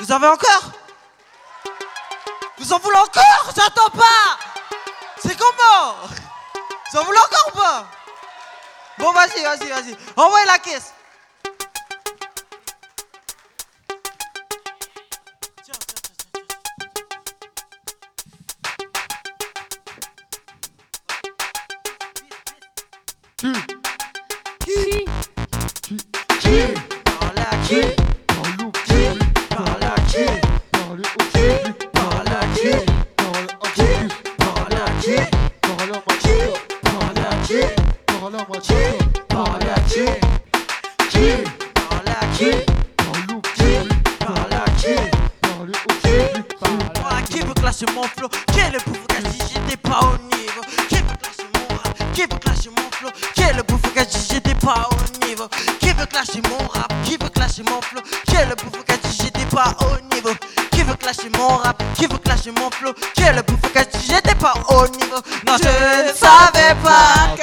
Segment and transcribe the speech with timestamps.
[0.00, 0.72] Vous avez encore?
[2.56, 3.52] Vous en voulez encore?
[3.54, 4.38] J'attends pas!
[5.18, 5.94] C'est comment
[6.90, 7.86] Vous en voulez encore ou pas?
[8.98, 9.96] Bon, vas-y, vas-y, vas-y.
[10.16, 10.94] Envoyez la caisse.
[38.30, 40.04] qui,
[41.10, 41.32] qui,
[41.74, 42.50] par la qui,
[43.04, 43.12] dans
[44.76, 44.94] qui,
[45.64, 46.14] le outil,
[47.28, 52.22] qui veut classer mon flow, j'étais pas au niveau, qui veut classer mon rap, qui
[52.22, 53.10] veut classer mon flow,
[54.30, 55.48] j'étais pas au niveau,
[55.80, 58.00] qui veut classer mon rap, qui veut classer mon flow,
[59.10, 60.30] j'étais pas au niveau.
[60.70, 63.68] Qui veut clasher mon rap, qui veut clasher mon flow, qui est le bouffon
[64.06, 65.20] j'étais pas au niveau.
[65.46, 67.36] Non, je, ne savais pas.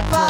[0.00, 0.29] Pepper.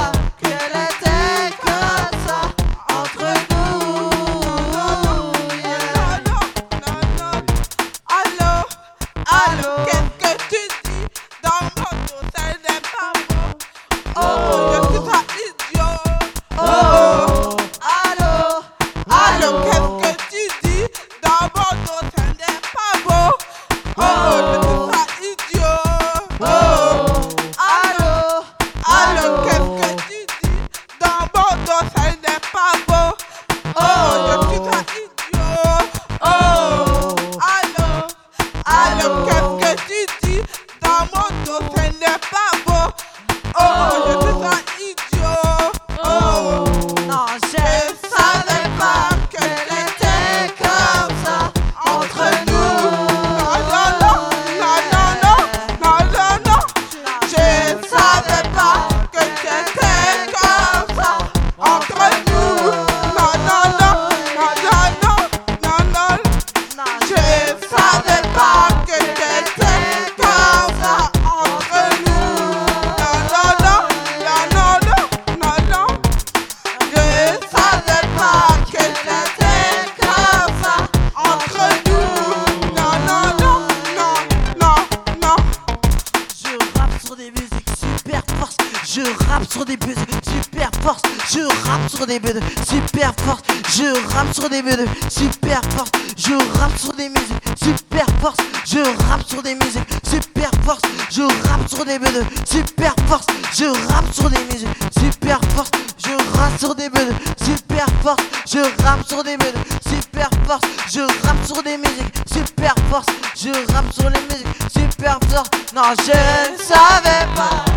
[89.41, 91.03] rappe sur des buts super force,
[91.33, 93.41] je rappe sur des buts super force,
[93.75, 98.37] je rappe sur des buts super force, je rappe sur des musiques super force,
[98.67, 102.07] je rappe sur des musiques super force, je rappe sur des buts
[102.45, 104.69] super force, je rappe sur des musiques
[105.01, 109.47] super force, je rappe sur des buts super force, je rappe sur des buts
[109.89, 110.63] super force,
[110.93, 113.07] je rappe sur des musiques super force,
[113.37, 115.51] je rappe sur les musiques super force.
[115.75, 117.70] Non, je ne savais pas.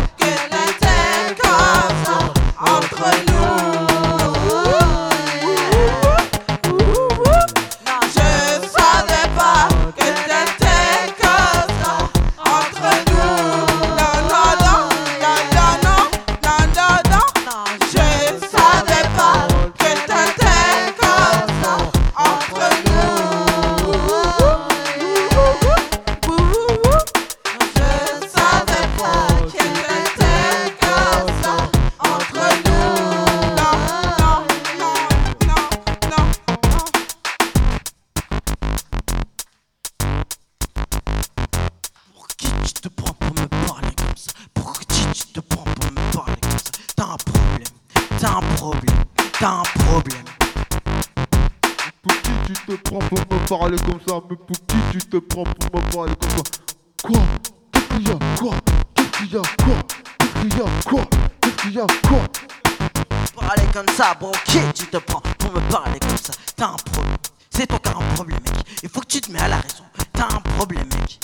[48.34, 49.04] T'as un problème,
[49.38, 50.24] t'as un problème.
[52.02, 54.20] Pour qui tu te prends pour me parler comme ça?
[54.28, 56.42] Mais pour qui tu te prends pour me parler comme ça?
[57.02, 57.20] Quoi?
[57.72, 58.18] Qu'est-ce qu'il y a?
[58.36, 58.54] Quoi?
[58.94, 59.42] Qu'est-ce qu'il y a?
[59.62, 59.76] Quoi?
[60.18, 60.64] Qu'est-ce qu'il y a?
[60.84, 61.04] Quoi?
[61.40, 61.86] Qu'est-ce qu'il y a?
[62.08, 62.22] Quoi?
[63.36, 66.32] Parler comme ça, pour qui tu te prends pour me parler comme ça.
[66.56, 67.16] T'as un problème,
[67.50, 68.66] c'est toi qui as un problème, mec.
[68.82, 69.84] Il faut que tu te mets à la raison.
[70.12, 71.20] T'as un problème, mec.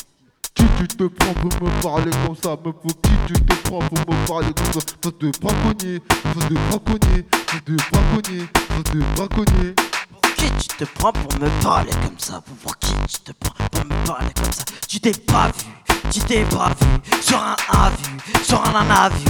[0.81, 3.99] Tu te prends pour me parler comme ça Mais pour qui tu te prends pour
[3.99, 4.81] me parler comme ça.
[5.03, 9.75] Fais de braconnier Fais de braconnier Fais de braconnier Fais de braconnier.
[10.23, 12.43] Pour qui tu te prends pour me parler comme ça?
[12.63, 14.65] Pour qui tu te prends pour me parler comme ça?
[14.89, 19.11] Tu t'es pas vu, tu t'es pas vu Sur un A vu, sur un nana
[19.11, 19.25] vu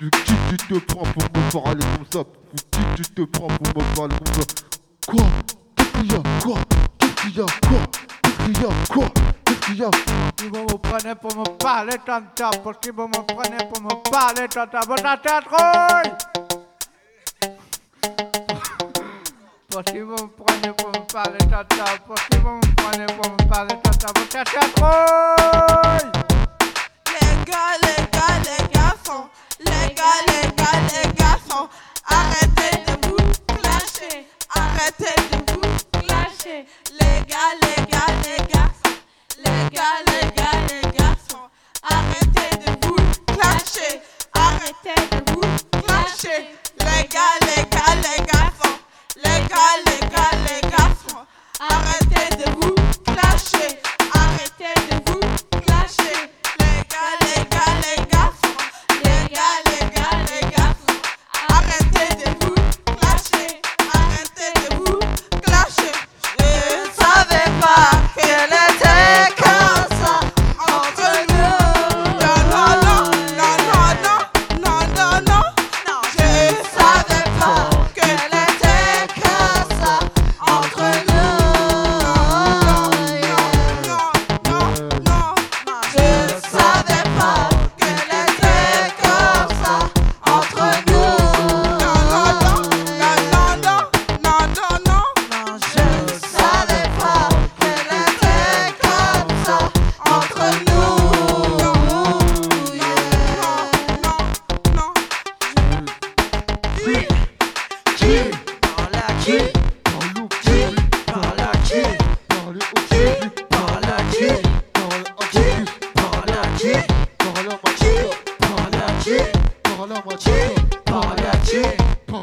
[0.00, 2.24] De qui tu te prends pour me parler comme ça?
[2.24, 4.42] Pour qui tu te prends pour me parler comme ça?
[5.06, 5.24] Quoi?
[5.76, 6.22] Qu'est-ce qu'il y a?
[6.42, 6.58] Quoi?
[6.98, 7.46] Qu'est-ce qu'il y a?
[7.46, 7.78] Quoi?
[8.22, 8.68] Qu'est-ce qu'il y a?
[8.88, 9.39] Quoi?
[9.62, 14.10] Qu'il y me prendre pour me parler tant ça, parce vont me prendre pour me
[14.10, 15.44] parler tant ça, pour ta tête
[19.72, 23.36] Parce vont me prendre pour me parler tant ça, parce vont me prendre pour me
[23.48, 24.28] parler tant ça, rouille
[27.12, 29.24] Les gars, les gars, les garçons,
[29.60, 31.66] les gars, les gars, les garçons,
[32.06, 35.68] arrêtez de vous clasher, arrêtez de vous
[36.00, 36.60] clasher.
[36.98, 38.89] Les gars, les gars, les garçons,
[39.38, 41.46] les gars, les gars, les garçons,
[41.82, 42.96] arrêtez de vous
[43.26, 44.00] clasher,
[44.34, 45.40] arrêtez de vous
[45.82, 46.40] clasher.
[46.80, 48.78] Les gars, les gars, les garçons,
[49.16, 49.89] les gars, les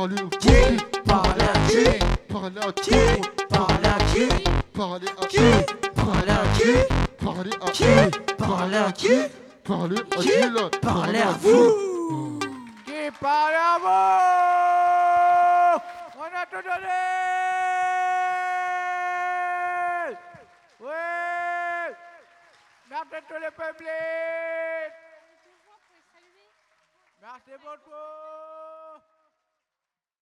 [0.08, 0.78] Parle au Qui qui?
[1.06, 1.84] Parle à qui?
[2.30, 2.90] Parle à Qui?
[2.90, 4.28] Qui Parle à qui?
[4.74, 5.48] Parle à Qui
[5.98, 6.72] Parle à qui?
[7.20, 7.92] Parle à Qui
[8.38, 9.16] Parle à qui?
[9.66, 12.40] Parle à Qui Dylan Parle à vous?
[12.86, 15.82] Qui parle à vous?
[16.20, 17.04] On a tout donné!
[20.80, 21.04] Oui!
[22.90, 24.96] Merci tous les publics!
[27.22, 28.27] Merci beaucoup